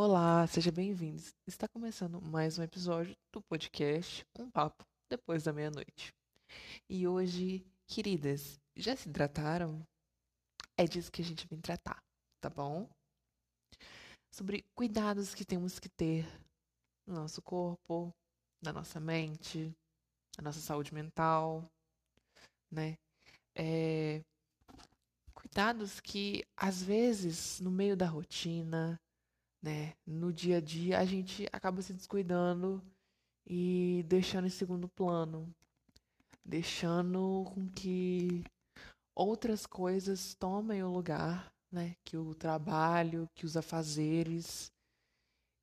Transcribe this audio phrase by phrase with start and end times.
[0.00, 1.20] Olá, seja bem-vindo.
[1.44, 6.14] Está começando mais um episódio do podcast Um Papo Depois da Meia-Noite.
[6.88, 9.84] E hoje, queridas, já se hidrataram?
[10.76, 12.00] É disso que a gente vem tratar,
[12.40, 12.88] tá bom?
[14.32, 16.24] Sobre cuidados que temos que ter
[17.04, 18.14] no nosso corpo,
[18.62, 19.74] na nossa mente,
[20.36, 21.68] na nossa saúde mental,
[22.70, 22.96] né?
[23.52, 24.22] É...
[25.34, 28.96] Cuidados que, às vezes, no meio da rotina,
[29.62, 29.94] né?
[30.06, 32.82] No dia a dia a gente acaba se descuidando
[33.46, 35.52] e deixando em segundo plano,
[36.44, 38.44] deixando com que
[39.14, 41.96] outras coisas tomem o lugar, né?
[42.04, 44.70] Que o trabalho, que os afazeres,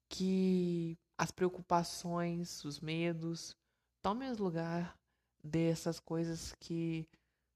[0.10, 3.56] que as preocupações, os medos
[4.02, 4.98] tomem o lugar
[5.44, 7.08] dessas coisas que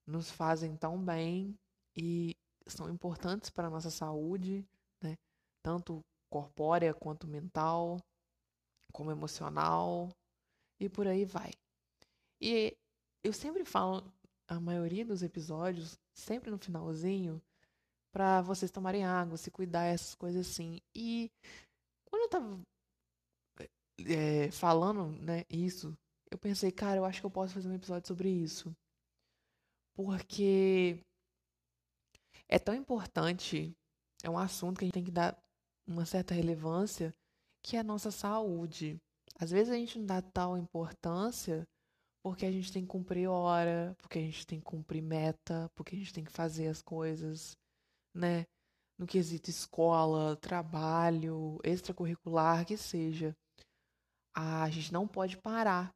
[0.07, 1.57] nos fazem tão bem
[1.95, 2.35] e
[2.67, 4.65] são importantes para a nossa saúde,
[5.01, 5.15] né?
[5.63, 7.97] Tanto corpórea quanto mental,
[8.91, 10.09] como emocional
[10.79, 11.51] e por aí vai.
[12.41, 12.75] E
[13.23, 14.11] eu sempre falo
[14.47, 17.41] a maioria dos episódios, sempre no finalzinho,
[18.11, 20.81] para vocês tomarem água, se cuidar, essas coisas assim.
[20.95, 21.29] E
[22.05, 22.59] quando eu tava
[24.07, 25.95] é, falando, né, isso,
[26.31, 28.75] eu pensei, cara, eu acho que eu posso fazer um episódio sobre isso.
[29.93, 31.03] Porque
[32.47, 33.75] é tão importante,
[34.23, 35.37] é um assunto que a gente tem que dar
[35.89, 37.13] uma certa relevância,
[37.63, 38.97] que é a nossa saúde.
[39.39, 41.67] Às vezes a gente não dá tal importância
[42.21, 45.95] porque a gente tem que cumprir hora, porque a gente tem que cumprir meta, porque
[45.95, 47.57] a gente tem que fazer as coisas,
[48.13, 48.45] né?
[48.97, 53.35] No quesito escola, trabalho, extracurricular, que seja.
[54.35, 55.91] A gente não pode parar,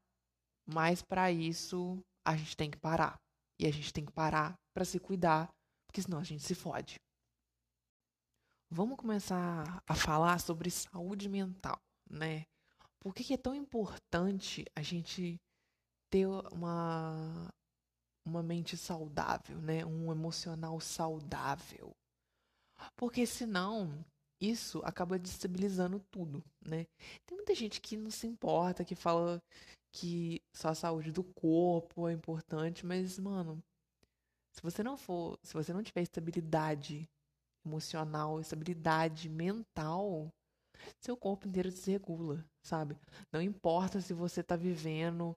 [0.66, 3.20] mas para isso a gente tem que parar.
[3.60, 5.50] E a gente tem que parar para se cuidar,
[5.86, 6.96] porque senão a gente se fode.
[8.76, 12.48] Vamos começar a falar sobre saúde mental, né?
[13.00, 15.40] Por que, é tão importante a gente
[16.10, 17.54] ter uma,
[18.26, 19.86] uma mente saudável, né?
[19.86, 21.96] Um emocional saudável?
[22.96, 24.04] Porque senão
[24.42, 26.88] isso acaba destabilizando tudo, né?
[27.28, 29.40] Tem muita gente que não se importa, que fala
[29.92, 33.64] que só a saúde do corpo é importante, mas, mano,
[34.52, 37.08] se você não for, se você não tiver estabilidade
[37.66, 40.30] emocional, estabilidade mental,
[41.00, 42.98] seu corpo inteiro desregula, sabe?
[43.32, 45.36] Não importa se você está vivendo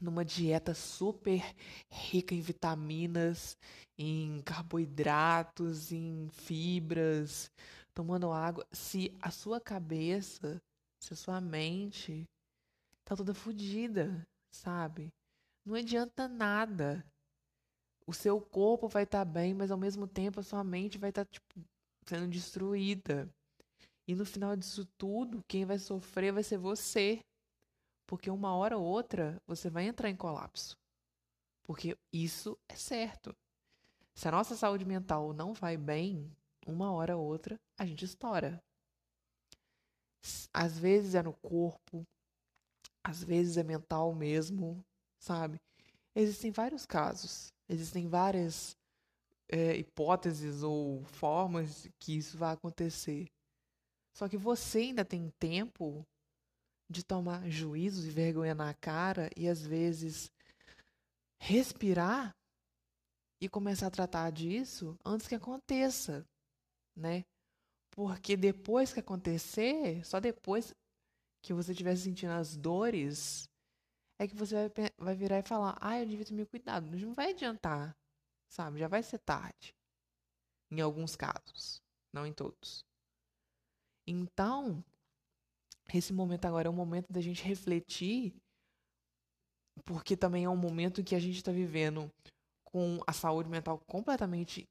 [0.00, 1.40] numa dieta super
[1.90, 3.56] rica em vitaminas,
[3.96, 7.50] em carboidratos, em fibras,
[7.94, 10.60] tomando água, se a sua cabeça,
[11.00, 12.24] se a sua mente
[13.04, 15.12] tá toda fodida, sabe?
[15.64, 17.04] Não adianta nada
[18.06, 21.10] o seu corpo vai estar tá bem, mas ao mesmo tempo a sua mente vai
[21.10, 21.60] estar tá, tipo,
[22.06, 23.28] sendo destruída.
[24.06, 27.20] E no final disso tudo, quem vai sofrer vai ser você.
[28.06, 30.76] Porque uma hora ou outra você vai entrar em colapso.
[31.62, 33.34] Porque isso é certo.
[34.14, 36.30] Se a nossa saúde mental não vai bem,
[36.66, 38.62] uma hora ou outra a gente estoura.
[40.52, 42.06] Às vezes é no corpo,
[43.02, 44.84] às vezes é mental mesmo,
[45.18, 45.60] sabe?
[46.14, 47.53] Existem vários casos.
[47.68, 48.76] Existem várias
[49.48, 53.30] é, hipóteses ou formas que isso vai acontecer.
[54.16, 56.06] Só que você ainda tem tempo
[56.88, 60.30] de tomar juízo e vergonha na cara e às vezes
[61.40, 62.34] respirar
[63.40, 66.24] e começar a tratar disso antes que aconteça,
[66.96, 67.24] né?
[67.90, 70.74] Porque depois que acontecer, só depois
[71.42, 73.48] que você estiver sentindo as dores,
[74.18, 76.86] é que você vai, vai virar e falar: ah, eu devia ter me cuidado.
[76.90, 77.96] Mas não vai adiantar,
[78.48, 78.78] sabe?
[78.78, 79.74] Já vai ser tarde.
[80.70, 81.82] Em alguns casos,
[82.12, 82.84] não em todos.
[84.06, 84.84] Então,
[85.92, 88.34] esse momento agora é um momento da gente refletir,
[89.84, 92.10] porque também é um momento que a gente está vivendo
[92.64, 94.68] com a saúde mental completamente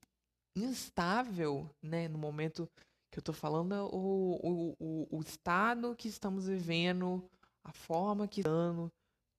[0.56, 2.08] instável, né?
[2.08, 2.68] No momento
[3.10, 7.24] que eu estou falando, o, o, o, o estado que estamos vivendo,
[7.64, 8.90] a forma que estamos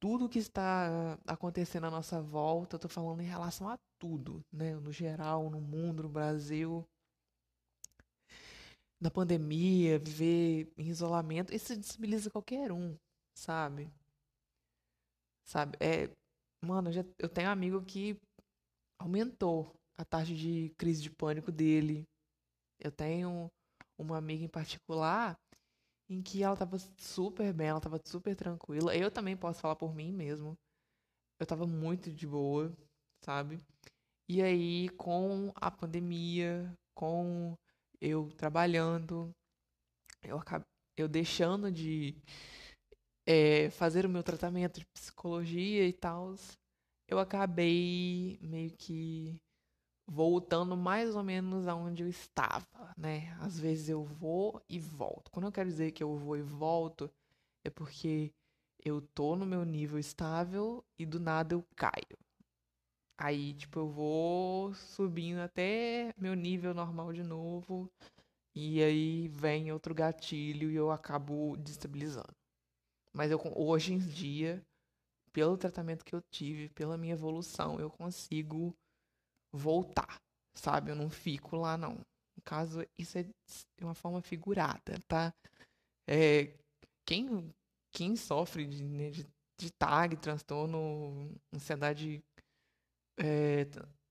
[0.05, 4.75] tudo que está acontecendo à nossa volta, eu tô falando em relação a tudo, né?
[4.75, 6.87] No geral, no mundo, no Brasil.
[9.01, 12.95] Na pandemia, viver em isolamento, isso desestabiliza qualquer um,
[13.35, 13.91] sabe?
[15.43, 15.75] Sabe?
[15.81, 16.07] É,
[16.63, 18.15] mano, eu, já, eu tenho um amigo que
[19.01, 22.07] aumentou a taxa de crise de pânico dele.
[22.79, 23.49] Eu tenho
[23.97, 25.35] uma amiga em particular
[26.09, 28.95] em que ela tava super bem, ela tava super tranquila.
[28.95, 30.57] Eu também posso falar por mim mesmo.
[31.39, 32.71] Eu tava muito de boa,
[33.23, 33.59] sabe?
[34.27, 37.55] E aí, com a pandemia, com
[38.01, 39.31] eu trabalhando,
[40.23, 40.65] eu acabei
[40.97, 42.15] eu deixando de
[43.25, 46.35] é, fazer o meu tratamento de psicologia e tal,
[47.07, 49.39] eu acabei meio que
[50.07, 53.35] voltando mais ou menos aonde eu estava, né?
[53.39, 55.31] Às vezes eu vou e volto.
[55.31, 57.11] Quando eu quero dizer que eu vou e volto,
[57.63, 58.31] é porque
[58.83, 62.17] eu tô no meu nível estável e do nada eu caio.
[63.17, 67.89] Aí, tipo, eu vou subindo até meu nível normal de novo.
[68.53, 72.33] E aí vem outro gatilho e eu acabo destabilizando.
[73.13, 74.61] Mas eu, hoje em dia,
[75.33, 78.75] pelo tratamento que eu tive, pela minha evolução, eu consigo
[79.55, 80.21] voltar,
[80.53, 80.91] sabe?
[80.91, 81.93] Eu não fico lá, não.
[82.35, 83.33] No caso, isso é de
[83.83, 85.33] uma forma figurada, tá?
[86.07, 86.53] É,
[87.05, 87.53] quem,
[87.91, 89.25] quem sofre de, né, de,
[89.57, 92.23] de TAG, transtorno, ansiedade,
[93.17, 93.65] é,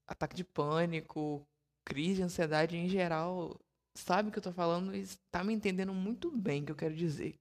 [0.06, 1.46] ataque de pânico,
[1.85, 3.58] crise de ansiedade em geral,
[3.96, 6.76] sabe o que eu tô falando e está me entendendo muito bem o que eu
[6.76, 7.38] quero dizer.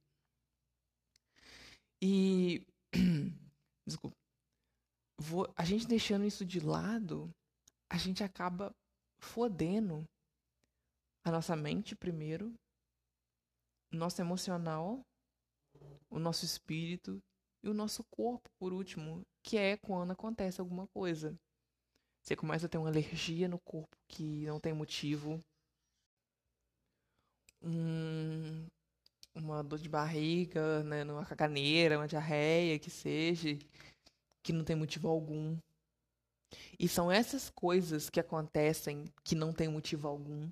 [2.02, 2.66] E.
[3.88, 4.16] Desculpa.
[5.18, 7.30] Vou, a gente deixando isso de lado,
[7.94, 8.74] a gente acaba
[9.20, 10.04] fodendo
[11.24, 12.52] a nossa mente primeiro,
[13.94, 15.06] o nosso emocional,
[16.10, 17.22] o nosso espírito
[17.64, 21.38] e o nosso corpo por último, que é quando acontece alguma coisa.
[22.24, 25.40] Você começa a ter uma alergia no corpo que não tem motivo.
[27.62, 28.66] Um,
[29.36, 33.50] uma dor de barriga, né, uma caganeira, uma diarreia, que seja,
[34.42, 35.56] que não tem motivo algum.
[36.80, 40.50] E são essas coisas que acontecem que não tem motivo algum.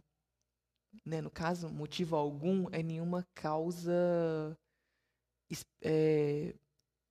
[1.06, 1.22] Né?
[1.22, 4.58] No caso, motivo algum é nenhuma causa
[5.82, 6.54] é,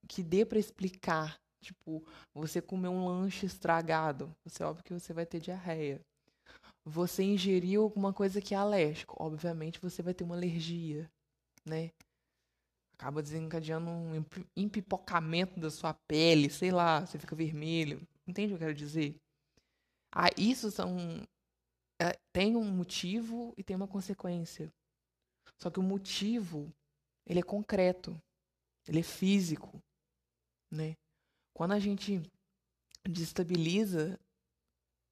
[0.07, 1.39] que dê para explicar.
[1.61, 2.03] Tipo,
[2.33, 6.01] você comer um lanche estragado, você óbvio que você vai ter diarreia.
[6.83, 11.09] Você ingeriu alguma coisa que é alérgico, obviamente você vai ter uma alergia,
[11.63, 11.91] né?
[12.93, 18.01] Acaba desencadeando um empipocamento da sua pele, sei lá, você fica vermelho.
[18.27, 19.15] Entende o que eu quero dizer?
[20.11, 20.97] Ah, isso são.
[22.01, 24.71] É, tem um motivo e tem uma consequência.
[25.57, 26.73] Só que o motivo,
[27.25, 28.19] ele é concreto.
[28.87, 29.81] Ele é físico.
[30.71, 30.95] Né?
[31.53, 32.21] Quando a gente
[33.07, 34.19] destabiliza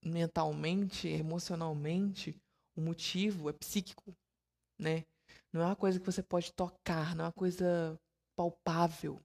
[0.04, 2.36] mentalmente, emocionalmente,
[2.76, 4.16] o motivo é psíquico,
[4.78, 5.06] né?
[5.52, 8.00] Não é uma coisa que você pode tocar, não é uma coisa
[8.36, 9.20] palpável.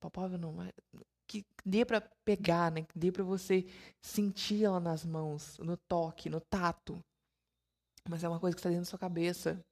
[0.00, 0.72] Palpável não, mas
[1.26, 2.82] que dê para pegar, né?
[2.82, 3.66] Que dê para você
[4.00, 7.02] sentir ela nas mãos, no toque, no tato.
[8.08, 9.64] Mas é uma coisa que está dentro da sua cabeça.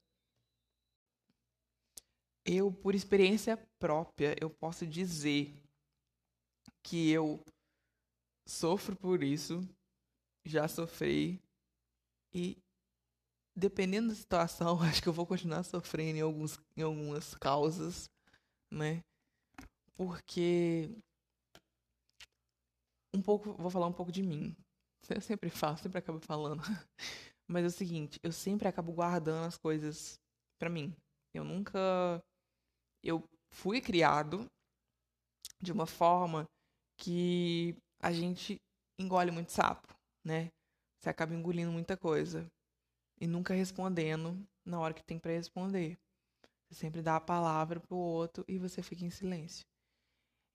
[2.45, 5.55] Eu, por experiência própria, eu posso dizer
[6.83, 7.43] que eu
[8.47, 9.67] sofro por isso,
[10.45, 11.41] já sofri
[12.35, 12.59] e
[13.57, 18.11] dependendo da situação, acho que eu vou continuar sofrendo em alguns em algumas causas,
[18.71, 19.03] né?
[19.97, 20.91] Porque
[23.15, 24.55] um pouco, vou falar um pouco de mim.
[25.09, 26.63] Eu sempre falo, sempre acabo falando.
[27.47, 30.19] Mas é o seguinte, eu sempre acabo guardando as coisas
[30.59, 30.97] para mim.
[31.35, 32.25] Eu nunca
[33.03, 34.51] eu fui criado
[35.61, 36.49] de uma forma
[36.99, 38.57] que a gente
[38.99, 39.95] engole muito sapo,
[40.25, 40.49] né?
[40.99, 42.51] Você acaba engolindo muita coisa
[43.21, 45.99] e nunca respondendo na hora que tem para responder.
[46.67, 49.67] Você sempre dá a palavra pro outro e você fica em silêncio.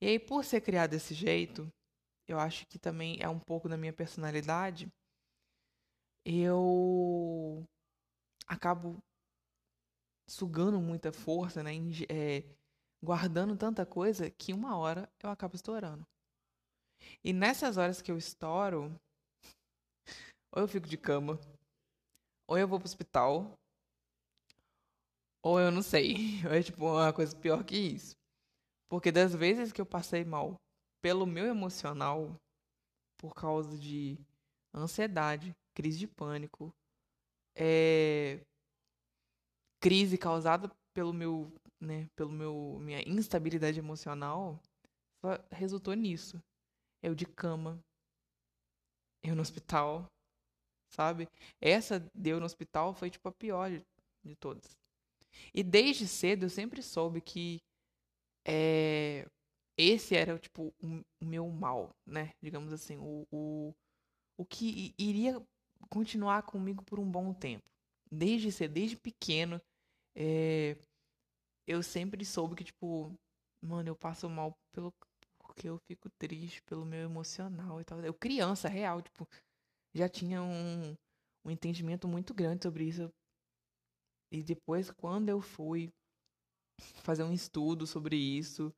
[0.02, 1.70] E aí, por ser criado desse jeito,
[2.32, 4.90] eu acho que também é um pouco da minha personalidade,
[6.24, 7.66] eu
[8.46, 9.02] acabo
[10.28, 11.72] sugando muita força, né?
[12.08, 12.44] É,
[13.02, 16.06] guardando tanta coisa que uma hora eu acabo estourando.
[17.24, 18.94] E nessas horas que eu estouro,
[20.52, 21.38] ou eu fico de cama,
[22.46, 23.58] ou eu vou pro hospital,
[25.42, 26.40] ou eu não sei.
[26.50, 28.16] É tipo uma coisa pior que isso.
[28.88, 30.60] Porque das vezes que eu passei mal
[31.00, 32.36] pelo meu emocional,
[33.18, 34.18] por causa de
[34.74, 36.72] ansiedade, crise de pânico,
[37.54, 38.40] é,
[39.80, 44.60] crise causada pelo meu, né, pelo meu minha instabilidade emocional,
[45.50, 46.42] resultou nisso.
[47.02, 47.82] Eu de cama,
[49.22, 50.06] eu no hospital,
[50.90, 51.28] sabe?
[51.60, 53.82] Essa deu no hospital foi tipo a pior de,
[54.22, 54.76] de todas.
[55.54, 57.60] E desde cedo eu sempre soube que
[58.46, 59.26] é,
[59.76, 62.32] esse era, tipo, o, meu mal, né?
[62.42, 63.74] Digamos assim, o, o,
[64.36, 65.40] o que iria
[65.88, 67.64] continuar comigo por um bom tempo.
[68.10, 69.60] Desde ser, desde pequeno,
[70.14, 70.76] é,
[71.66, 73.14] eu sempre soube que, tipo,
[73.62, 74.92] mano, eu passo mal pelo
[75.38, 78.00] porque eu fico triste pelo meu emocional e tal.
[78.00, 79.28] Eu, criança, real, tipo,
[79.92, 80.96] já tinha um,
[81.44, 83.12] um entendimento muito grande sobre isso.
[84.32, 85.92] E depois, quando eu fui
[87.02, 88.72] fazer um estudo sobre isso,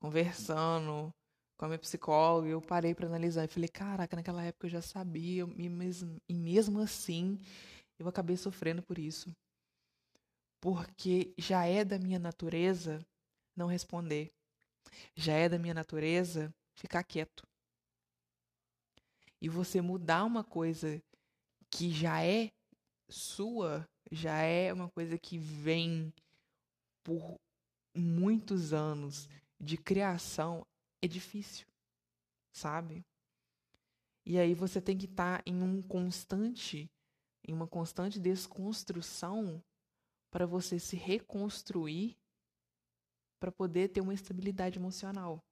[0.00, 1.12] conversando
[1.56, 4.80] com a minha psicóloga, eu parei para analisar e falei, caraca, naquela época eu já
[4.80, 7.38] sabia, e mesmo, e mesmo assim
[7.98, 9.34] eu acabei sofrendo por isso.
[10.60, 13.04] Porque já é da minha natureza
[13.56, 14.32] não responder.
[15.14, 17.46] Já é da minha natureza ficar quieto.
[19.40, 21.00] E você mudar uma coisa
[21.70, 22.50] que já é
[23.08, 26.12] sua, já é uma coisa que vem
[27.04, 27.36] por
[27.94, 29.28] muitos anos
[29.60, 30.66] de criação,
[31.02, 31.66] é difícil,
[32.52, 33.04] sabe?
[34.24, 36.90] E aí você tem que estar tá em um constante,
[37.46, 39.62] em uma constante desconstrução
[40.30, 42.16] para você se reconstruir
[43.40, 45.42] para poder ter uma estabilidade emocional,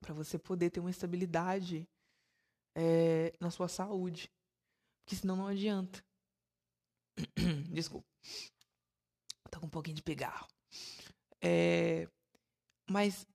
[0.00, 1.86] para você poder ter uma estabilidade
[2.74, 4.32] é, na sua saúde,
[5.04, 6.04] porque senão não adianta.
[7.70, 8.08] Desculpa,
[9.50, 10.48] tô com um pouquinho de pigarro.
[11.40, 12.08] É,
[12.88, 13.26] mas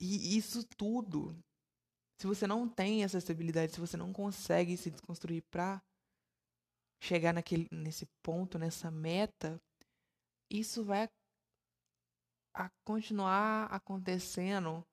[0.00, 1.36] e isso tudo,
[2.20, 5.80] se você não tem essa estabilidade, se você não consegue se desconstruir para
[7.00, 9.60] chegar naquele, nesse ponto, nessa meta,
[10.50, 11.08] isso vai
[12.54, 14.84] a continuar acontecendo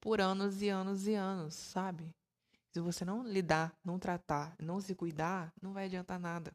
[0.00, 2.14] por anos e anos e anos, sabe?
[2.72, 6.52] Se você não lidar, não tratar, não se cuidar, não vai adiantar nada,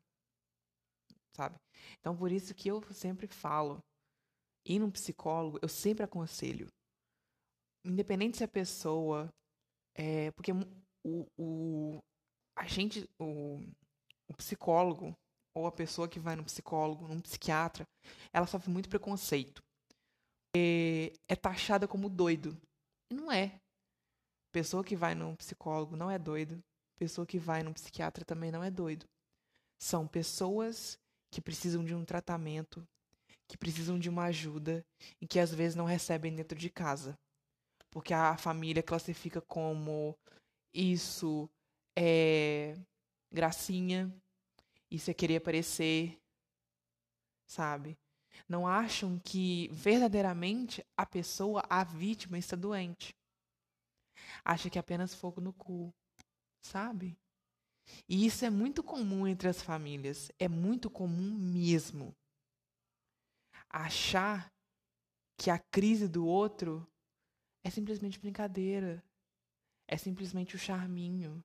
[1.35, 1.59] sabe?
[1.99, 3.83] Então, por isso que eu sempre falo,
[4.65, 6.67] ir num psicólogo, eu sempre aconselho,
[7.83, 9.31] independente se a pessoa,
[9.95, 10.51] é, porque
[11.03, 11.99] o, o
[12.55, 13.59] a gente, o,
[14.27, 15.15] o psicólogo
[15.53, 17.87] ou a pessoa que vai no psicólogo, num psiquiatra,
[18.31, 19.61] ela sofre muito preconceito.
[20.55, 22.57] É, é taxada como doido.
[23.09, 23.59] E não é.
[24.51, 26.61] Pessoa que vai num psicólogo não é doido.
[26.97, 29.05] Pessoa que vai num psiquiatra também não é doido.
[29.79, 30.99] São pessoas
[31.31, 32.85] que precisam de um tratamento,
[33.47, 34.85] que precisam de uma ajuda
[35.19, 37.17] e que às vezes não recebem dentro de casa.
[37.91, 40.17] Porque a família classifica como
[40.73, 41.49] isso
[41.95, 42.73] é
[43.31, 44.09] gracinha,
[44.89, 46.17] isso é querer aparecer,
[47.45, 47.97] sabe?
[48.47, 53.13] Não acham que verdadeiramente a pessoa, a vítima, está doente.
[54.43, 55.93] Acha que é apenas fogo no cu,
[56.61, 57.17] sabe?
[58.07, 60.31] E isso é muito comum entre as famílias.
[60.39, 62.15] É muito comum mesmo.
[63.69, 64.51] Achar
[65.37, 66.87] que a crise do outro
[67.63, 69.03] é simplesmente brincadeira.
[69.87, 71.43] É simplesmente o charminho.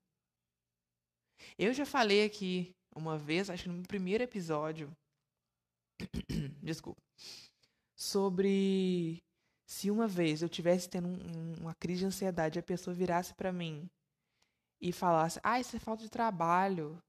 [1.57, 4.91] Eu já falei aqui uma vez, acho que no primeiro episódio,
[6.63, 7.01] desculpa,
[7.95, 9.21] sobre
[9.67, 13.33] se uma vez eu tivesse tendo um, uma crise de ansiedade e a pessoa virasse
[13.35, 13.89] para mim
[14.81, 17.01] e falasse: "Ah, isso é falta de trabalho.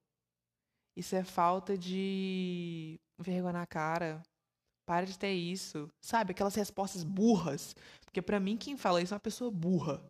[0.96, 4.20] Isso é falta de vergonha na cara.
[4.88, 7.76] Para de ter isso." Sabe, aquelas respostas burras,
[8.06, 10.02] porque para mim quem fala isso é uma pessoa burra.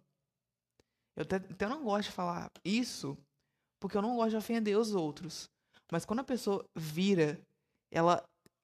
[1.16, 3.18] Eu até, até não gosto de falar isso,
[3.80, 5.50] porque eu não gosto de ofender os outros.
[5.90, 7.40] Mas quando a pessoa vira,
[7.92, 8.22] ela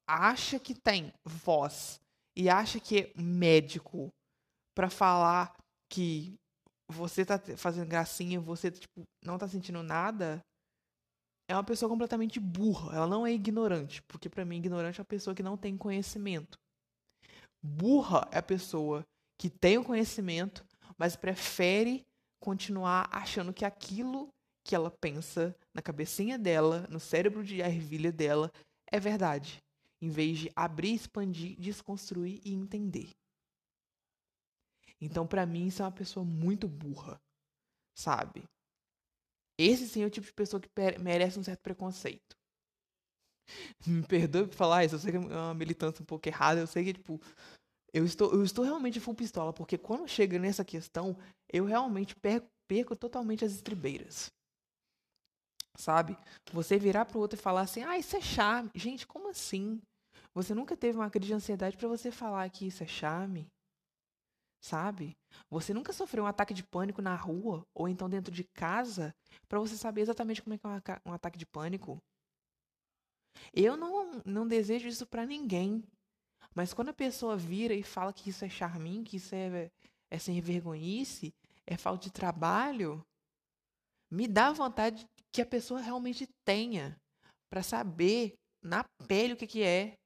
[0.08, 1.98] acha que tem voz
[2.36, 4.08] e acha que é médico
[4.72, 5.52] para falar
[5.92, 6.34] que
[6.88, 10.40] você tá fazendo gracinha, você tipo, não tá sentindo nada,
[11.48, 12.94] é uma pessoa completamente burra.
[12.94, 16.58] Ela não é ignorante, porque para mim ignorante é a pessoa que não tem conhecimento.
[17.62, 19.04] Burra é a pessoa
[19.38, 20.64] que tem o conhecimento,
[20.98, 22.04] mas prefere
[22.40, 24.28] continuar achando que aquilo
[24.64, 28.50] que ela pensa na cabecinha dela, no cérebro de ervilha dela,
[28.90, 29.62] é verdade,
[30.00, 33.10] em vez de abrir, expandir, desconstruir e entender.
[35.00, 37.20] Então, para mim, isso é uma pessoa muito burra,
[37.94, 38.44] sabe?
[39.58, 40.68] Esse sim é o tipo de pessoa que
[40.98, 42.36] merece um certo preconceito.
[43.86, 46.66] Me perdoe por falar isso, eu sei que é uma militância um pouco errada, eu
[46.66, 47.20] sei que, tipo,
[47.92, 51.16] eu estou, eu estou realmente full pistola, porque quando chega nessa questão,
[51.52, 54.32] eu realmente perco, perco totalmente as estribeiras
[55.76, 56.16] sabe?
[56.52, 58.70] Você virar pro outro e falar assim, ah, isso é charme.
[58.74, 59.80] Gente, como assim?
[60.34, 63.46] Você nunca teve uma crise de ansiedade para você falar que isso é charme?
[64.64, 65.14] Sabe?
[65.50, 69.14] Você nunca sofreu um ataque de pânico na rua ou então dentro de casa
[69.46, 72.02] para você saber exatamente como é que é um ataque de pânico?
[73.52, 75.84] Eu não, não desejo isso para ninguém.
[76.54, 79.70] Mas quando a pessoa vira e fala que isso é charminho, que isso é,
[80.10, 81.34] é sem vergonhice,
[81.66, 83.04] é falta de trabalho,
[84.10, 86.98] me dá vontade que a pessoa realmente tenha
[87.50, 89.98] para saber na pele o que, que é,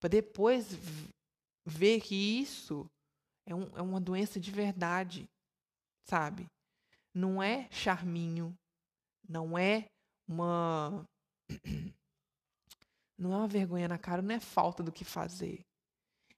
[0.00, 0.68] para depois
[1.66, 2.88] ver que isso
[3.46, 5.28] é, um, é uma doença de verdade,
[6.04, 6.46] sabe?
[7.12, 8.56] Não é charminho,
[9.28, 9.86] não é
[10.28, 11.04] uma
[13.18, 15.60] não é uma vergonha na cara, não é falta do que fazer.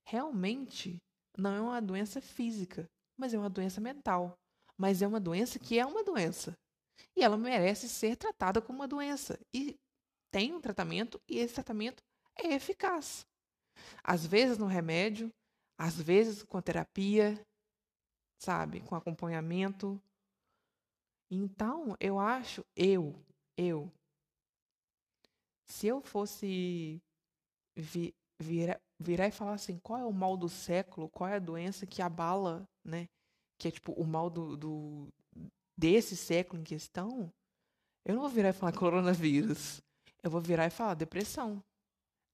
[0.04, 0.98] Realmente,
[1.36, 4.34] não é uma doença física, mas é uma doença mental.
[4.76, 6.54] Mas é uma doença que é uma doença.
[7.16, 9.38] E ela merece ser tratada como uma doença.
[9.54, 9.76] E
[10.30, 12.02] tem um tratamento, e esse tratamento
[12.38, 13.26] é eficaz.
[14.02, 15.30] Às vezes no remédio,
[15.78, 17.40] às vezes com terapia,
[18.38, 20.00] sabe, com acompanhamento.
[21.30, 23.14] Então, eu acho, eu,
[23.56, 23.92] eu,
[25.66, 27.00] se eu fosse
[27.74, 31.40] vi, virar, virar e falar assim, qual é o mal do século, qual é a
[31.40, 33.08] doença que abala, né,
[33.58, 35.08] que é tipo o mal do, do
[35.76, 37.32] desse século em questão,
[38.04, 39.82] eu não vou virar e falar coronavírus.
[40.22, 41.62] Eu vou virar e falar depressão,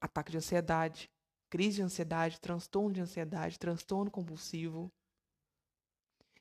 [0.00, 1.10] ataque de ansiedade,
[1.52, 4.90] crise de ansiedade, transtorno de ansiedade, transtorno compulsivo.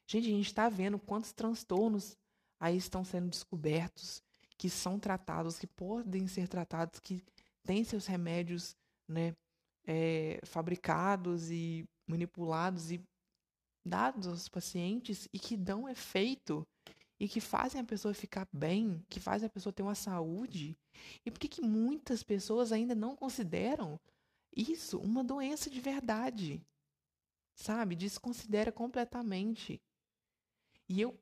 [0.07, 2.17] Gente, a gente está vendo quantos transtornos
[2.57, 4.23] aí estão sendo descobertos,
[4.57, 7.21] que são tratados, que podem ser tratados, que
[7.61, 8.73] têm seus remédios
[9.05, 9.35] né,
[9.85, 13.03] é, fabricados e manipulados e
[13.85, 16.65] dados aos pacientes e que dão efeito
[17.19, 20.77] e que fazem a pessoa ficar bem, que fazem a pessoa ter uma saúde.
[21.25, 23.99] E por que, que muitas pessoas ainda não consideram
[24.55, 26.61] isso uma doença de verdade?
[27.55, 27.95] Sabe?
[27.95, 29.81] Desconsidera completamente.
[30.89, 31.17] E eu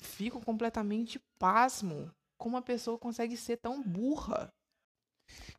[0.00, 4.52] fico completamente pasmo como uma pessoa consegue ser tão burra.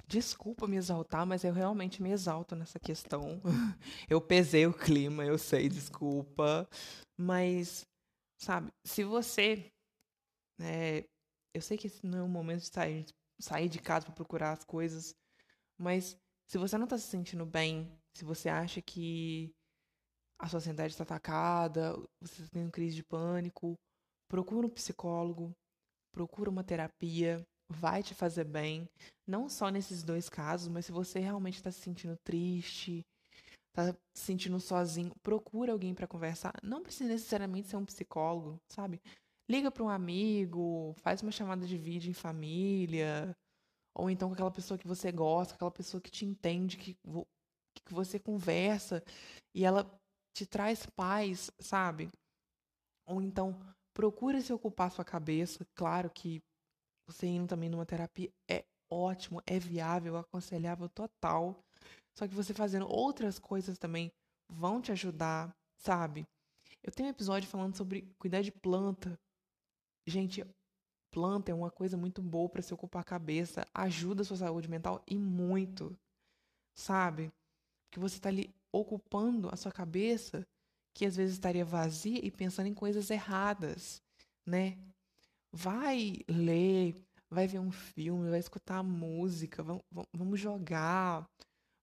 [0.07, 3.41] Desculpa me exaltar, mas eu realmente me exalto nessa questão.
[4.09, 6.67] eu pesei o clima, eu sei, desculpa.
[7.17, 7.85] Mas,
[8.41, 9.69] sabe, se você.
[10.59, 11.03] É,
[11.53, 13.05] eu sei que esse não é o momento de sair,
[13.39, 15.13] sair de casa para procurar as coisas,
[15.77, 16.17] mas
[16.47, 19.51] se você não está se sentindo bem, se você acha que
[20.39, 23.75] a sua ansiedade está atacada, você está tendo crise de pânico,
[24.29, 25.51] procura um psicólogo,
[26.13, 28.87] procura uma terapia, vai te fazer bem.
[29.27, 33.05] Não só nesses dois casos, mas se você realmente está se sentindo triste,
[33.69, 36.53] está se sentindo sozinho, procura alguém para conversar.
[36.63, 39.01] Não precisa necessariamente ser um psicólogo, sabe?
[39.49, 43.35] Liga para um amigo, faz uma chamada de vídeo em família,
[43.97, 47.93] ou então com aquela pessoa que você gosta, aquela pessoa que te entende, que, que
[47.93, 49.03] você conversa
[49.55, 49.89] e ela
[50.35, 52.09] te traz paz, sabe?
[53.07, 53.57] Ou então
[53.95, 55.65] procura se ocupar sua cabeça.
[55.73, 56.39] Claro que
[57.07, 61.59] você indo também numa terapia é ótimo, é viável, aconselhável total.
[62.15, 64.11] Só que você fazendo outras coisas também
[64.47, 66.27] vão te ajudar, sabe?
[66.83, 69.19] Eu tenho um episódio falando sobre cuidar de planta.
[70.05, 70.45] Gente,
[71.11, 74.69] planta é uma coisa muito boa para se ocupar a cabeça, ajuda a sua saúde
[74.69, 75.97] mental e muito,
[76.75, 77.31] sabe?
[77.85, 80.45] Porque você está ali ocupando a sua cabeça,
[80.93, 84.01] que às vezes estaria vazia e pensando em coisas erradas,
[84.45, 84.77] né?
[85.51, 86.95] Vai ler,
[87.29, 89.63] vai ver um filme, vai escutar música,
[90.13, 91.27] vamos, jogar,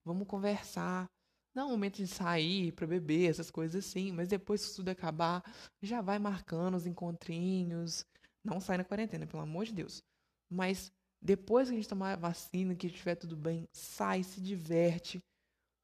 [0.03, 1.09] vamos conversar.
[1.53, 4.89] Não é um momento de sair para beber, essas coisas assim, mas depois que tudo
[4.89, 5.43] acabar,
[5.81, 8.05] já vai marcando os encontrinhos.
[8.45, 10.03] Não sai na quarentena, pelo amor de Deus.
[10.49, 15.19] Mas depois que a gente tomar a vacina, que estiver tudo bem, sai, se diverte,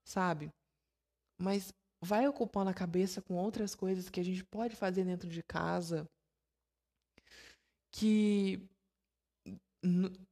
[0.06, 0.52] sabe?
[1.42, 5.42] Mas vai ocupando a cabeça com outras coisas que a gente pode fazer dentro de
[5.42, 6.08] casa.
[7.92, 8.70] Que,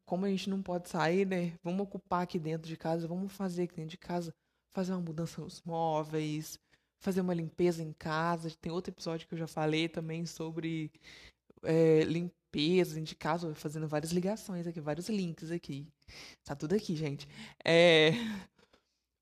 [0.05, 1.57] como a gente não pode sair, né?
[1.63, 4.31] Vamos ocupar aqui dentro de casa, vamos fazer aqui dentro de casa,
[4.71, 6.59] fazer uma mudança nos móveis,
[7.01, 8.55] fazer uma limpeza em casa.
[8.61, 10.91] Tem outro episódio que eu já falei também sobre
[11.63, 15.87] é, limpeza dentro de casa, fazendo várias ligações aqui, vários links aqui.
[16.43, 17.27] Tá tudo aqui, gente.
[17.63, 18.11] É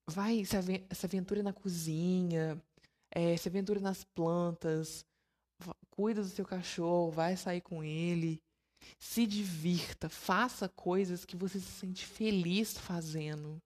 [0.10, 2.62] vai, se, aventura na cozinha,
[3.12, 5.06] é, se aventura nas plantas,
[5.92, 8.42] cuida do seu cachorro, vai sair com ele,
[9.00, 13.58] se divirta, faça coisas que você se sente feliz fazendo,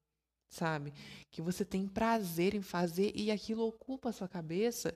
[0.50, 0.94] sabe?
[1.30, 4.94] Que você tem prazer em fazer e aquilo ocupa a sua cabeça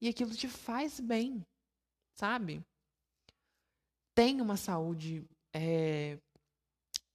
[0.00, 1.44] e aquilo te faz bem,
[2.16, 2.62] sabe?
[4.18, 6.18] Tenha uma saúde, é,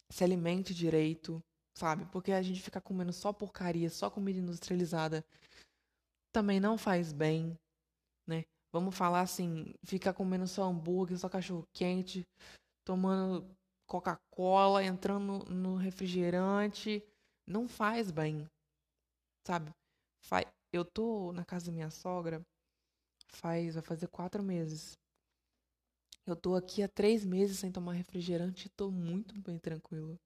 [0.10, 1.44] se alimente direito,
[1.78, 2.06] sabe?
[2.06, 5.22] Porque a gente ficar comendo só porcaria, só comida industrializada,
[6.32, 7.60] também não faz bem,
[8.26, 8.46] né?
[8.72, 12.26] Vamos falar assim, ficar comendo só hambúrguer, só cachorro quente,
[12.86, 13.54] tomando
[13.86, 17.04] Coca-Cola, entrando no refrigerante,
[17.46, 18.48] não faz bem,
[19.46, 19.74] sabe?
[20.72, 22.42] Eu tô na casa da minha sogra
[23.28, 24.94] faz, vai fazer quatro meses.
[26.26, 30.20] Eu tô aqui há três meses sem tomar refrigerante e tô muito bem tranquilo.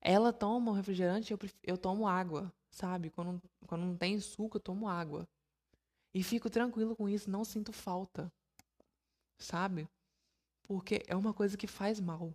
[0.00, 3.10] Ela toma o refrigerante, eu, eu tomo água, sabe?
[3.10, 5.28] Quando, quando não tem suco, eu tomo água.
[6.14, 8.32] E fico tranquilo com isso, não sinto falta,
[9.38, 9.88] sabe?
[10.64, 12.34] Porque é uma coisa que faz mal.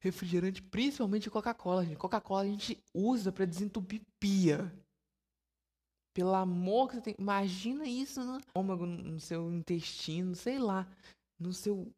[0.00, 1.98] refrigerante, principalmente Coca-Cola, gente.
[1.98, 4.72] Coca-Cola a gente usa para desentupir pia.
[6.14, 7.14] Pelo amor que você tem.
[7.18, 10.86] Imagina isso no estômago, no seu intestino, sei lá.
[11.38, 11.92] No seu.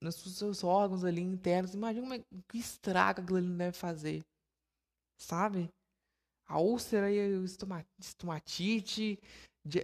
[0.00, 1.74] Nos seus órgãos ali internos.
[1.74, 4.24] Imagina como é, que estraga aquilo ali deve fazer.
[5.16, 5.70] Sabe?
[6.46, 7.44] A úlcera e a
[7.98, 9.18] estomatite,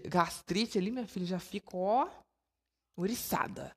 [0.09, 2.11] gastrite ali, minha filha, já fica, ó,
[2.97, 3.75] oriçada.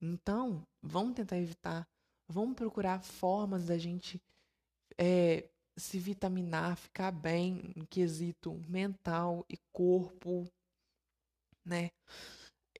[0.00, 1.88] Então, vamos tentar evitar.
[2.28, 4.20] Vamos procurar formas da gente
[4.98, 10.46] é, se vitaminar, ficar bem no quesito mental e corpo,
[11.64, 11.90] né?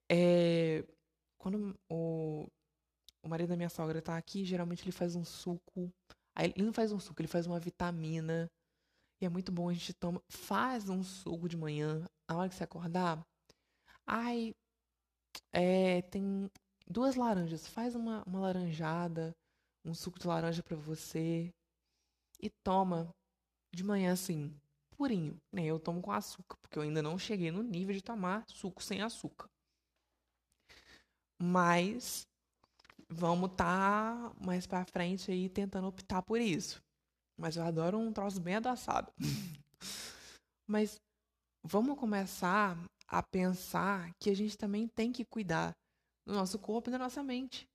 [0.08, 0.84] É,
[1.40, 2.46] quando o,
[3.22, 5.90] o marido da minha sogra tá aqui, geralmente ele faz um suco.
[6.36, 8.48] Aí ele não faz um suco, ele faz uma vitamina.
[9.20, 10.22] E é muito bom a gente toma.
[10.28, 13.26] Faz um suco de manhã, a hora que você acordar.
[14.06, 14.54] Ai,
[15.52, 16.50] é, tem
[16.86, 17.66] duas laranjas.
[17.66, 19.34] Faz uma, uma laranjada,
[19.84, 21.52] um suco de laranja para você
[22.38, 23.14] e toma
[23.74, 24.54] de manhã assim,
[24.96, 25.40] purinho.
[25.50, 28.82] Nem eu tomo com açúcar, porque eu ainda não cheguei no nível de tomar suco
[28.82, 29.48] sem açúcar.
[31.40, 32.26] Mas
[33.08, 36.82] vamos estar tá mais para frente aí tentando optar por isso.
[37.38, 39.10] Mas eu adoro um troço bem adoçado.
[40.68, 41.00] Mas
[41.64, 42.76] vamos começar
[43.08, 45.74] a pensar que a gente também tem que cuidar
[46.26, 47.66] do nosso corpo e da nossa mente.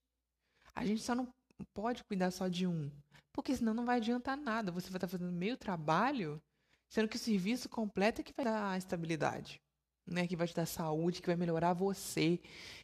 [0.73, 1.27] A gente só não
[1.73, 2.91] pode cuidar só de um.
[3.33, 4.71] Porque senão não vai adiantar nada.
[4.71, 6.41] Você vai estar fazendo meio trabalho,
[6.89, 9.59] sendo que o serviço completo é que vai dar estabilidade,
[10.05, 10.27] né?
[10.27, 12.39] Que vai te dar saúde, que vai melhorar você,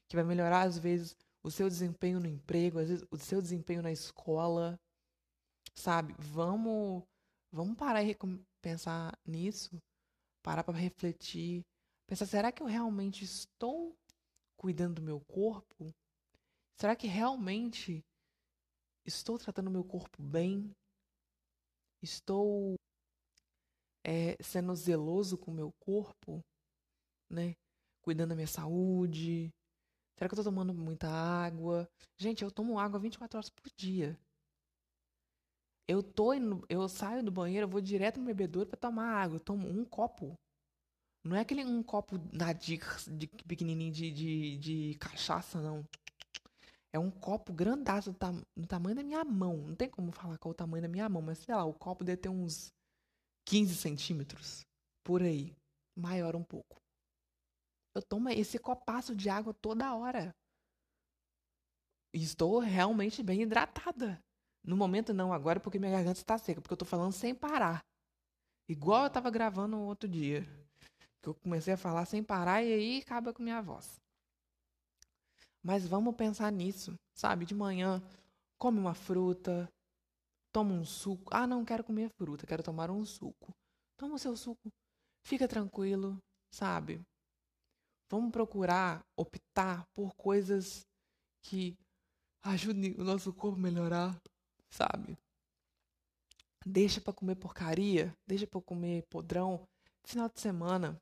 [0.07, 3.81] que vai melhorar às vezes o seu desempenho no emprego, às vezes o seu desempenho
[3.81, 4.79] na escola,
[5.75, 6.15] sabe?
[6.19, 7.03] Vamos,
[7.51, 8.15] vamos parar e
[8.61, 9.77] pensar nisso,
[10.43, 11.63] parar para refletir,
[12.07, 13.95] pensar será que eu realmente estou
[14.55, 15.93] cuidando do meu corpo?
[16.77, 18.03] Será que realmente
[19.05, 20.75] Estou tratando meu corpo bem?
[22.03, 22.75] Estou
[24.03, 26.43] é, sendo zeloso com o meu corpo?
[27.31, 27.55] Né?
[28.01, 29.53] Cuidando da minha saúde?
[30.17, 31.89] Será que eu estou tomando muita água?
[32.17, 34.19] Gente, eu tomo água 24 horas por dia.
[35.87, 39.37] Eu tô indo, eu saio do banheiro, eu vou direto no bebedouro para tomar água.
[39.37, 40.37] Eu tomo um copo.
[41.23, 42.79] Não é aquele um copo na de,
[43.47, 45.85] pequenininho de, de, de cachaça, não.
[46.93, 49.57] É um copo grandaço, do tamanho da minha mão.
[49.57, 51.73] Não tem como falar qual é o tamanho da minha mão, mas sei lá, o
[51.73, 52.73] copo deve ter uns
[53.45, 54.61] 15 centímetros.
[55.03, 55.55] Por aí.
[55.95, 56.80] Maior um pouco.
[57.93, 60.33] Eu tomo esse copaço de água toda hora.
[62.13, 64.21] E estou realmente bem hidratada.
[64.63, 67.83] No momento não, agora porque minha garganta está seca, porque eu estou falando sem parar.
[68.69, 70.43] Igual eu estava gravando outro dia.
[71.21, 73.99] Que eu comecei a falar sem parar e aí acaba com minha voz.
[75.63, 77.45] Mas vamos pensar nisso, sabe?
[77.45, 78.01] De manhã,
[78.57, 79.69] come uma fruta,
[80.51, 81.29] toma um suco.
[81.33, 83.51] Ah, não quero comer fruta, quero tomar um suco.
[83.97, 84.69] Toma o seu suco,
[85.23, 86.17] fica tranquilo,
[86.51, 86.99] sabe?
[88.11, 90.85] Vamos procurar optar por coisas
[91.41, 91.77] que
[92.43, 94.21] ajudem o nosso corpo a melhorar,
[94.69, 95.17] sabe?
[96.65, 99.65] Deixa para comer porcaria, deixa para comer podrão
[100.03, 101.01] final de semana.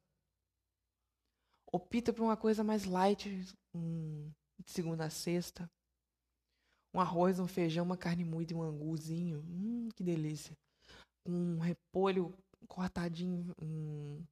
[1.73, 3.27] Opta por uma coisa mais light,
[3.73, 4.31] um
[4.63, 5.67] de segunda a sexta.
[6.93, 9.39] Um arroz, um feijão, uma carne moída e um anguzinho.
[9.47, 10.55] Hum, que delícia.
[11.25, 14.27] Um repolho cortadinho em,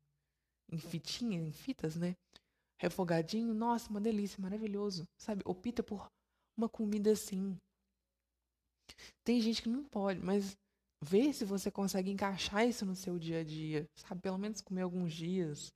[0.72, 2.16] em fitinha, em fitas, né?
[2.78, 3.54] Refogadinho.
[3.54, 5.08] Nossa, uma delícia, maravilhoso.
[5.18, 6.08] Sabe, opta por
[6.56, 7.58] uma comida assim.
[9.24, 10.58] Tem gente que não pode, mas
[11.02, 14.22] vê se você consegue encaixar isso no seu dia a dia, sabe?
[14.22, 15.74] Pelo menos comer alguns dias,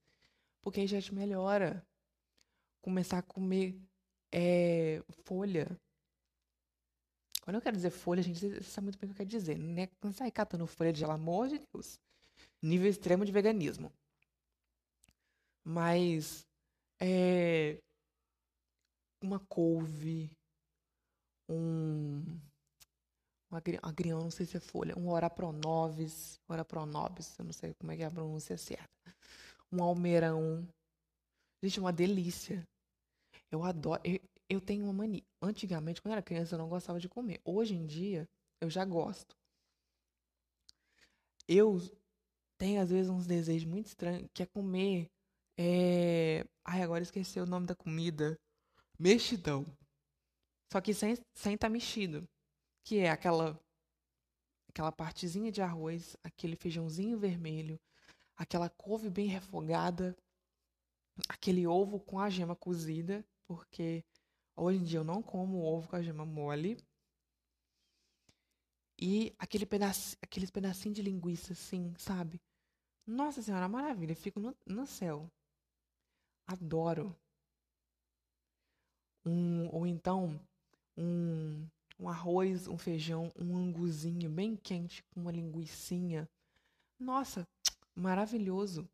[0.61, 1.85] porque aí já te melhora.
[2.81, 3.79] Começar a comer
[4.31, 5.79] é, folha.
[7.43, 9.57] Quando eu quero dizer folha, gente sabe muito bem o que eu quero dizer.
[9.57, 9.89] Né?
[10.01, 11.99] Não sai catando folha pelo amor de Deus.
[12.61, 13.91] Nível extremo de veganismo.
[15.63, 16.47] Mas
[17.01, 17.81] é,
[19.21, 20.31] uma couve,
[21.49, 22.39] um
[23.83, 28.03] agrião, não sei se é folha, um orapronovis, orapronobis, eu não sei como é que
[28.03, 28.87] é a pronúncia certa.
[29.71, 30.67] Um almeirão.
[31.63, 32.67] Gente, é uma delícia.
[33.51, 34.01] Eu adoro.
[34.03, 35.23] Eu, eu tenho uma mania.
[35.41, 37.41] Antigamente, quando eu era criança, eu não gostava de comer.
[37.43, 38.27] Hoje em dia,
[38.61, 39.35] eu já gosto.
[41.47, 41.77] Eu
[42.57, 45.09] tenho, às vezes, uns desejos muito estranhos, que é comer.
[45.57, 46.45] É...
[46.63, 48.39] Ai, agora esqueci o nome da comida.
[48.99, 49.65] Mexidão.
[50.71, 52.27] Só que sem sem tá mexido.
[52.83, 53.59] Que é aquela
[54.69, 57.79] aquela partezinha de arroz, aquele feijãozinho vermelho,
[58.37, 60.15] aquela couve bem refogada,
[61.27, 64.05] aquele ovo com a gema cozida porque
[64.55, 66.77] hoje em dia eu não como ovo com a gema mole.
[68.97, 72.39] E aquele pedaço, aqueles pedacinhos de linguiça, assim, sabe?
[73.05, 74.15] Nossa Senhora, maravilha.
[74.15, 75.29] Fico no, no céu.
[76.51, 77.15] Adoro.
[79.25, 80.39] Um, ou então,
[80.97, 81.67] um,
[81.99, 86.29] um arroz, um feijão, um anguzinho bem quente com uma linguiçinha.
[86.99, 87.47] Nossa,
[87.95, 88.89] maravilhoso.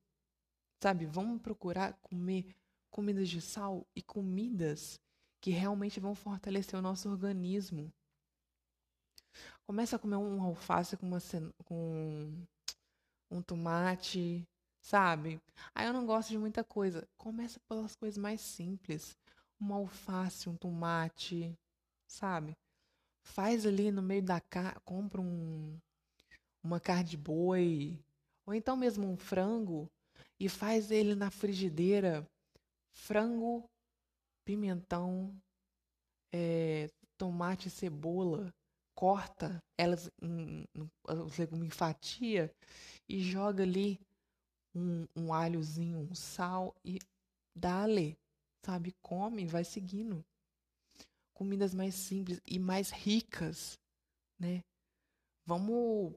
[0.82, 2.56] Sabe, vamos procurar comer
[2.92, 5.00] comidas de sal e comidas
[5.42, 7.92] que realmente vão fortalecer o nosso organismo.
[9.66, 11.20] Começa a comer um alface com, uma,
[11.66, 12.46] com
[13.32, 14.48] um tomate,
[14.88, 15.42] sabe?
[15.76, 17.06] Aí eu não gosto de muita coisa.
[17.18, 19.18] Começa pelas coisas mais simples.
[19.60, 21.54] Um alface, um tomate,
[22.08, 22.56] sabe?
[23.22, 25.78] Faz ali no meio da carne, compra um,
[26.64, 28.00] uma carne de boi,
[28.46, 29.90] ou então mesmo um frango,
[30.40, 32.26] e faz ele na frigideira.
[32.94, 33.70] Frango,
[34.46, 35.36] pimentão,
[36.34, 38.54] é, tomate, cebola,
[38.96, 40.10] corta elas,
[41.04, 42.50] os legumes em fatia
[43.10, 44.00] e joga ali
[44.78, 47.00] um, um alhozinho, um sal e
[47.56, 48.18] dá-lhe,
[48.64, 48.94] sabe?
[49.02, 50.24] Come, vai seguindo.
[51.34, 53.80] Comidas mais simples e mais ricas,
[54.40, 54.64] né?
[55.46, 56.16] Vamos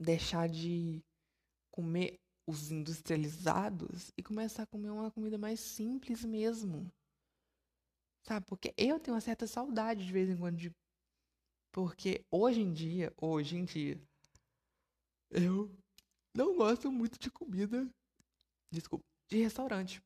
[0.00, 1.02] deixar de
[1.70, 6.90] comer os industrializados e começar a comer uma comida mais simples mesmo.
[8.26, 8.46] Sabe?
[8.46, 10.72] Porque eu tenho uma certa saudade de vez em quando de.
[11.72, 14.00] Porque hoje em dia, hoje em dia,
[15.30, 15.70] eu
[16.34, 17.88] não gosto muito de comida.
[18.72, 20.00] Desculpa, de restaurante.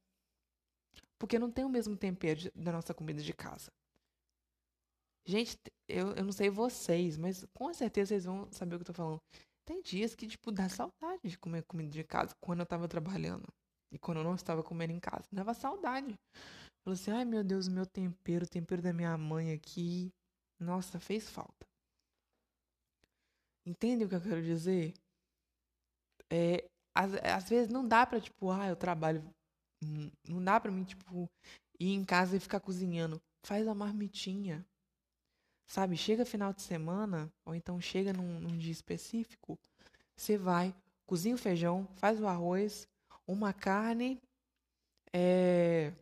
[1.18, 3.70] Porque não tem o mesmo tempero da nossa comida de casa.
[5.24, 5.56] Gente,
[5.88, 8.94] eu, eu não sei vocês, mas com certeza vocês vão saber o que eu tô
[8.94, 9.20] falando.
[9.64, 13.46] Tem dias que, tipo, dá saudade de comer comida de casa quando eu tava trabalhando.
[13.92, 15.28] E quando eu não estava comendo em casa.
[15.30, 16.14] Dava saudade.
[16.82, 20.11] Falou assim: ai meu Deus, meu tempero, o tempero da minha mãe aqui.
[20.58, 21.66] Nossa, fez falta.
[23.64, 24.92] Entende o que eu quero dizer?
[26.33, 26.64] É,
[26.95, 29.23] às, às vezes não dá pra, tipo, ah, eu trabalho.
[29.85, 31.29] Hum, não dá pra mim, tipo,
[31.79, 33.21] ir em casa e ficar cozinhando.
[33.45, 34.64] Faz a marmitinha.
[35.68, 35.97] Sabe?
[35.97, 39.59] Chega final de semana, ou então chega num, num dia específico,
[40.16, 40.75] você vai,
[41.07, 42.87] cozinha o feijão, faz o arroz,
[43.27, 44.21] uma carne,
[45.14, 45.92] é,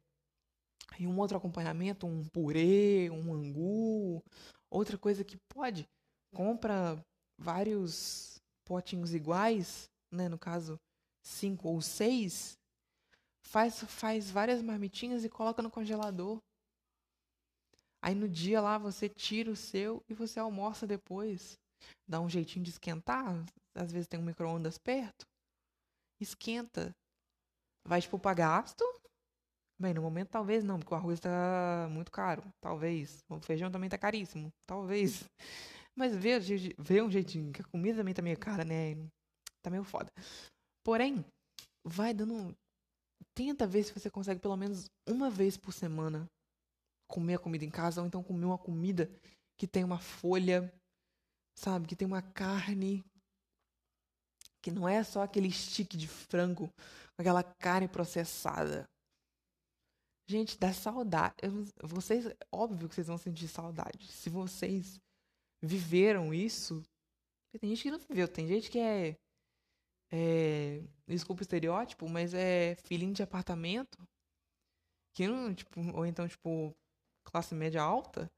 [0.99, 4.23] e um outro acompanhamento, um purê, um angu,
[4.71, 5.89] outra coisa que pode,
[6.35, 6.99] compra
[7.39, 10.79] vários potinhos iguais, né, no caso
[11.23, 12.59] cinco ou seis,
[13.43, 16.41] faz, faz várias marmitinhas e coloca no congelador.
[18.03, 21.59] Aí no dia lá você tira o seu e você almoça depois.
[22.09, 23.45] Dá um jeitinho de esquentar.
[23.75, 25.27] Às vezes tem um micro-ondas perto.
[26.19, 26.95] Esquenta.
[27.87, 28.85] Vai tipo para gasto,
[29.81, 32.43] Bem, no momento talvez não, porque o arroz está muito caro.
[32.61, 33.25] Talvez.
[33.31, 34.53] O feijão também está caríssimo.
[34.67, 35.25] Talvez.
[35.97, 36.39] Mas vê,
[36.79, 38.95] vê um jeitinho, que a comida também tá meio cara, né?
[39.63, 40.13] Tá meio foda.
[40.85, 41.25] Porém,
[41.85, 42.57] vai dando.
[43.35, 46.27] Tenta ver se você consegue pelo menos uma vez por semana
[47.09, 49.11] comer a comida em casa, ou então comer uma comida
[49.59, 50.73] que tem uma folha,
[51.55, 51.87] sabe?
[51.87, 53.05] Que tem uma carne.
[54.63, 58.89] Que não é só aquele stick de frango com aquela carne processada.
[60.29, 61.35] Gente, dá saudade.
[61.83, 64.07] Vocês, óbvio que vocês vão sentir saudade.
[64.13, 65.01] Se vocês
[65.63, 66.83] viveram isso,
[67.59, 69.17] tem gente que não viveu, tem gente que é,
[70.11, 73.99] é desculpa o estereótipo, mas é filhinho de apartamento,
[75.13, 76.75] que não, tipo, ou então, tipo,
[77.25, 78.31] classe média alta,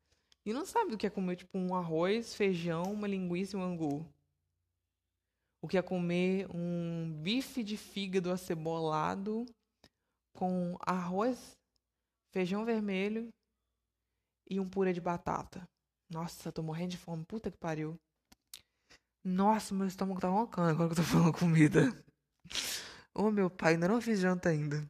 [0.44, 3.62] e não sabe do que é comer, tipo, um arroz, feijão, uma linguiça e um
[3.62, 4.06] angu.
[5.60, 9.46] O que é comer um bife de fígado acebolado
[10.32, 11.56] com arroz
[12.32, 13.28] feijão vermelho
[14.50, 15.68] e um purê de batata.
[16.10, 17.24] Nossa, tô morrendo de fome.
[17.24, 17.96] Puta que pariu.
[19.24, 21.82] Nossa, meu estômago tá roncando agora que eu tô falando comida.
[23.14, 24.84] Ô, meu pai, ainda não fiz janta ainda.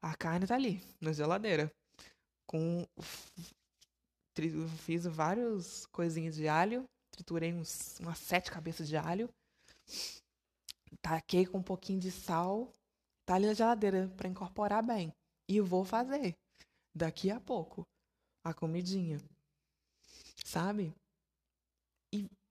[0.00, 1.72] A carne tá ali, na geladeira.
[2.46, 2.86] Com.
[4.84, 6.84] Fiz vários coisinhas de alho.
[7.10, 9.28] Triturei uns, umas sete cabeças de alho.
[11.02, 12.72] Taquei com um pouquinho de sal.
[13.26, 15.12] Tá ali na geladeira para incorporar bem.
[15.48, 16.36] E vou fazer
[16.94, 17.82] daqui a pouco
[18.44, 19.18] a comidinha.
[20.44, 20.94] Sabe?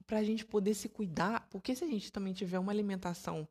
[0.03, 3.47] E pra gente poder se cuidar, porque se a gente também tiver uma alimentação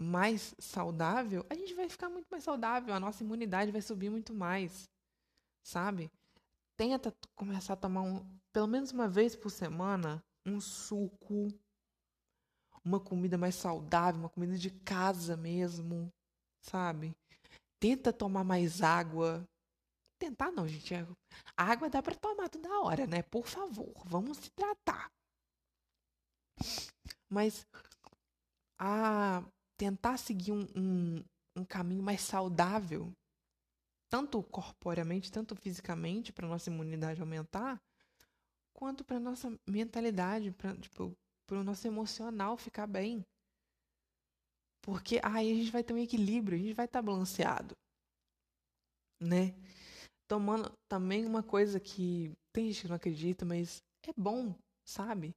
[0.00, 4.32] mais saudável, a gente vai ficar muito mais saudável, a nossa imunidade vai subir muito
[4.32, 4.88] mais.
[5.62, 6.10] Sabe?
[6.74, 11.48] Tenta começar a tomar um, pelo menos uma vez por semana um suco,
[12.82, 16.10] uma comida mais saudável, uma comida de casa mesmo,
[16.62, 17.14] sabe?
[17.78, 19.46] Tenta tomar mais água.
[20.18, 20.94] tentar não, gente.
[20.94, 23.22] A água dá para tomar toda hora, né?
[23.22, 25.12] Por favor, vamos se tratar.
[27.30, 27.66] Mas
[28.78, 29.42] a
[29.76, 31.24] tentar seguir um, um,
[31.56, 33.12] um caminho mais saudável,
[34.08, 37.80] tanto corporeamente, tanto fisicamente, para nossa imunidade aumentar,
[38.72, 41.12] quanto para nossa mentalidade, para tipo,
[41.50, 43.24] o nosso emocional ficar bem.
[44.82, 47.74] Porque aí a gente vai ter um equilíbrio, a gente vai estar tá balanceado.
[49.20, 49.54] Né?
[50.28, 55.34] Tomando também uma coisa que tem gente que não acredita, mas é bom, sabe?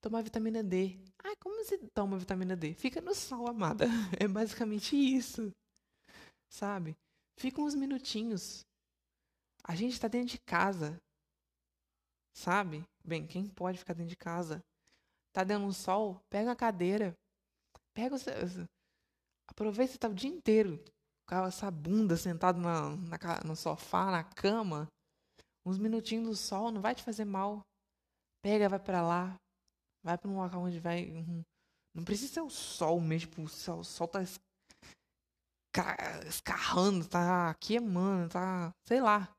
[0.00, 0.96] Tomar vitamina D.
[1.18, 2.72] Ah, como você toma vitamina D?
[2.74, 3.86] Fica no sol, amada.
[4.20, 5.52] É basicamente isso.
[6.48, 6.96] Sabe?
[7.36, 8.64] Fica uns minutinhos.
[9.64, 11.00] A gente está dentro de casa.
[12.32, 12.84] Sabe?
[13.04, 14.62] Bem, quem pode ficar dentro de casa?
[15.32, 16.20] Tá dando um sol?
[16.30, 17.12] Pega a cadeira.
[17.92, 18.18] Pega o.
[19.48, 20.82] Aproveita você tá o dia inteiro
[21.26, 24.88] com essa bunda sentado na, na, no sofá, na cama.
[25.66, 27.60] Uns minutinhos do sol não vai te fazer mal.
[28.40, 29.36] Pega, vai para lá,
[30.02, 31.06] Vai para um local onde vai.
[31.94, 33.30] Não precisa ser o sol mesmo.
[33.30, 34.20] Tipo, o sol, o sol tá
[36.28, 38.72] escarrando, tá queimando, tá.
[38.86, 39.32] Sei lá.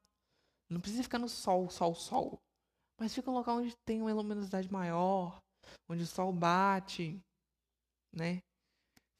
[0.70, 2.40] Não precisa ficar no sol, sol, sol.
[3.00, 5.40] Mas fica um local onde tem uma luminosidade maior,
[5.90, 7.20] onde o sol bate,
[8.14, 8.42] né?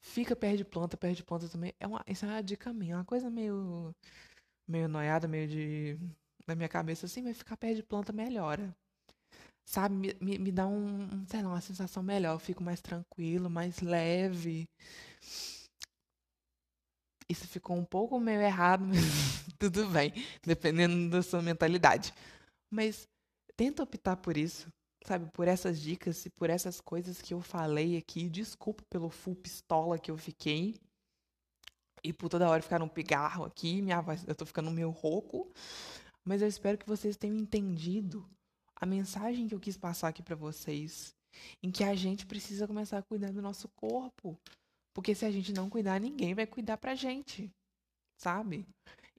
[0.02, 1.74] Fica perto de planta, perto de planta também.
[1.80, 3.94] É uma, isso é uma dica minha, é uma coisa meio
[4.68, 5.98] meio noiada, meio de
[6.46, 8.74] na minha cabeça assim, mas ficar perto de planta melhora
[9.70, 12.34] sabe, me, me, me dá um, sei lá, uma sensação melhor.
[12.34, 14.68] Eu fico mais tranquilo, mais leve.
[17.28, 18.98] Isso ficou um pouco meio errado, mas
[19.60, 22.12] tudo bem, dependendo da sua mentalidade.
[22.68, 23.06] Mas
[23.56, 24.68] tenta optar por isso,
[25.06, 28.28] sabe, por essas dicas e por essas coisas que eu falei aqui.
[28.28, 30.74] Desculpa pelo full pistola que eu fiquei.
[32.02, 35.52] E por toda hora ficar um pigarro aqui, minha voz, eu tô ficando meio rouco.
[36.24, 38.28] Mas eu espero que vocês tenham entendido
[38.80, 41.14] a mensagem que eu quis passar aqui para vocês,
[41.62, 44.38] em que a gente precisa começar a cuidar do nosso corpo,
[44.94, 47.52] porque se a gente não cuidar, ninguém vai cuidar pra gente,
[48.18, 48.66] sabe?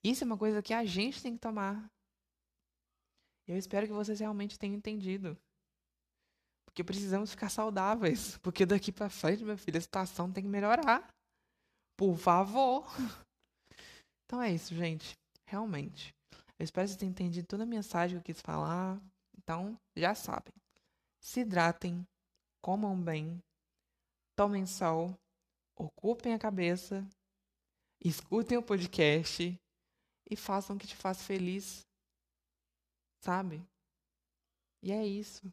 [0.03, 1.89] Isso é uma coisa que a gente tem que tomar.
[3.47, 5.37] Eu espero que vocês realmente tenham entendido.
[6.65, 11.07] Porque precisamos ficar saudáveis, porque daqui para frente, meu filho, a situação tem que melhorar.
[11.95, 12.85] Por favor.
[14.25, 15.17] Então é isso, gente.
[15.45, 16.15] Realmente.
[16.57, 18.97] Eu espero que vocês tenham entendido toda a mensagem que eu quis falar.
[19.41, 20.53] Então, já sabem.
[21.19, 22.07] Se hidratem,
[22.61, 23.41] comam bem,
[24.35, 25.17] tomem sol,
[25.75, 27.07] ocupem a cabeça,
[27.99, 29.59] escutem o podcast
[30.29, 31.81] e façam o que te faz feliz.
[33.23, 33.63] Sabe?
[34.83, 35.51] E é isso.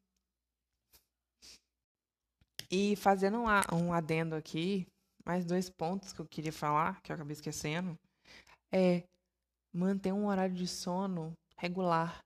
[2.71, 3.39] E fazendo
[3.73, 4.87] um adendo aqui,
[5.25, 7.99] mais dois pontos que eu queria falar, que eu acabei esquecendo,
[8.71, 9.07] é
[9.73, 12.23] manter um horário de sono regular.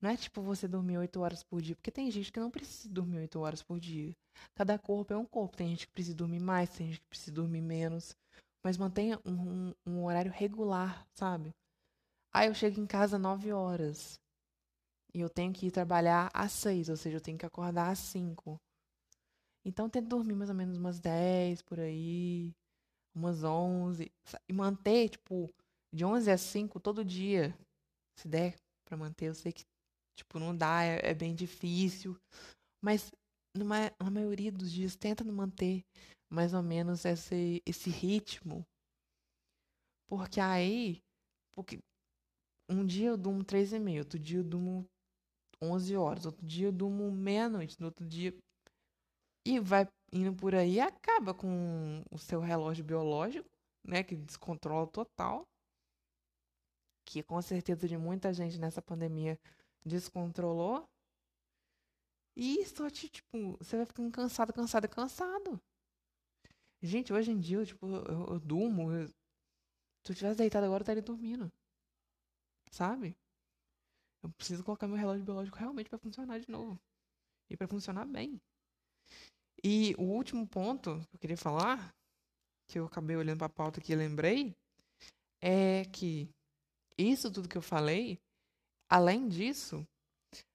[0.00, 2.88] Não é tipo você dormir 8 horas por dia, porque tem gente que não precisa
[2.88, 4.14] dormir 8 horas por dia.
[4.54, 5.56] Cada corpo é um corpo.
[5.56, 8.16] Tem gente que precisa dormir mais, tem gente que precisa dormir menos.
[8.64, 11.52] Mas mantenha um, um, um horário regular, sabe?
[12.32, 14.18] Aí eu chego em casa 9 horas.
[15.14, 17.98] E eu tenho que ir trabalhar às 6, ou seja, eu tenho que acordar às
[17.98, 18.58] 5.
[19.64, 22.52] Então tento dormir mais ou menos umas 10 por aí,
[23.14, 24.10] umas 11.
[24.48, 25.52] E manter, tipo,
[25.92, 27.54] de 11 às 5 todo dia.
[28.18, 29.64] Se der para manter, eu sei que
[30.22, 32.16] Tipo, não dá, é, é bem difícil.
[32.82, 33.10] Mas
[33.56, 35.84] numa, na maioria dos dias, tenta manter
[36.30, 38.64] mais ou menos esse, esse ritmo.
[40.08, 41.02] Porque aí,
[41.54, 41.78] porque
[42.70, 44.86] um dia eu durmo três e meia, outro dia eu durmo
[45.60, 48.34] 11 horas, outro dia eu durmo meia-noite, no outro dia.
[49.46, 53.48] E vai indo por aí acaba com o seu relógio biológico,
[53.84, 54.02] né?
[54.02, 55.46] Que descontrola total.
[57.04, 59.38] Que com certeza de muita gente nessa pandemia
[59.84, 60.88] descontrolou.
[62.36, 65.60] E só te, tipo, você vai ficando cansado, cansado, cansado.
[66.80, 68.90] Gente, hoje em dia, eu, tipo, eu, eu durmo.
[68.92, 71.52] Eu, se eu tivesse deitado agora, eu estaria dormindo.
[72.70, 73.14] Sabe?
[74.22, 76.80] Eu preciso colocar meu relógio biológico realmente para funcionar de novo.
[77.50, 78.40] E para funcionar bem.
[79.62, 81.94] E o último ponto que eu queria falar,
[82.68, 84.56] que eu acabei olhando para a pauta que lembrei,
[85.40, 86.28] é que
[86.98, 88.18] isso tudo que eu falei
[88.94, 89.88] Além disso,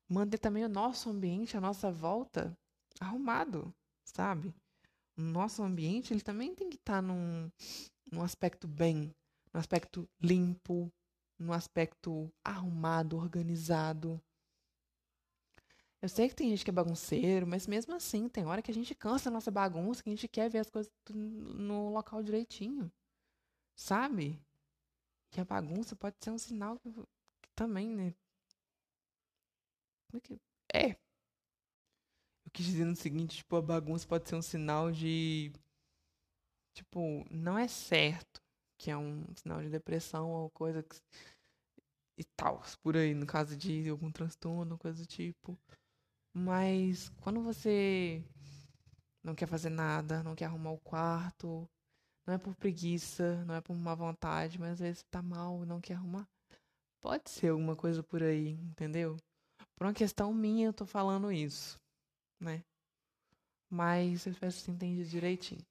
[0.08, 2.56] manter também o nosso ambiente, a nossa volta
[3.00, 3.74] arrumado,
[4.04, 4.54] sabe?
[5.18, 7.50] O nosso ambiente, ele também tem que estar tá num,
[8.12, 9.12] num aspecto bem,
[9.52, 10.94] num aspecto limpo,
[11.40, 14.22] num aspecto arrumado, organizado.
[16.00, 18.74] Eu sei que tem gente que é bagunceiro, mas mesmo assim, tem hora que a
[18.76, 22.92] gente cansa da nossa bagunça, que a gente quer ver as coisas no local direitinho.
[23.76, 24.40] Sabe?
[25.32, 26.94] Que a bagunça pode ser um sinal que
[27.56, 28.14] também, né?
[30.10, 30.40] Como é que.
[30.74, 30.92] É.
[32.46, 35.52] Eu quis dizer no seguinte, tipo, a bagunça pode ser um sinal de.
[36.74, 38.42] Tipo, não é certo
[38.78, 41.02] que é um sinal de depressão ou coisa que,
[42.18, 45.58] e tal, por aí, no caso de algum transtorno, coisa do tipo.
[46.34, 48.24] Mas quando você
[49.24, 51.68] não quer fazer nada, não quer arrumar o quarto,
[52.26, 55.66] não é por preguiça, não é por má vontade, mas às vezes tá mal e
[55.66, 56.28] não quer arrumar.
[57.02, 59.18] Pode ser alguma coisa por aí, entendeu?
[59.78, 61.80] Por uma questão minha eu tô falando isso,
[62.40, 62.64] né?
[63.70, 65.64] Mas eu espero que você entenda direitinho.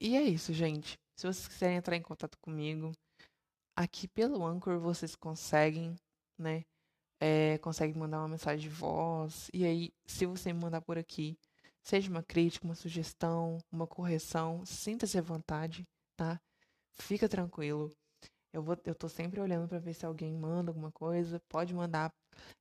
[0.00, 0.98] E é isso, gente.
[1.14, 2.92] Se vocês quiserem entrar em contato comigo,
[3.76, 5.94] aqui pelo Anchor vocês conseguem,
[6.38, 6.64] né?
[7.20, 9.50] É, conseguem mandar uma mensagem de voz.
[9.52, 11.36] E aí, se você me mandar por aqui,
[11.82, 16.40] seja uma crítica, uma sugestão, uma correção, sinta-se à vontade, tá?
[16.92, 17.94] Fica tranquilo.
[18.52, 21.40] Eu, vou, eu tô sempre olhando para ver se alguém manda alguma coisa.
[21.48, 22.12] Pode mandar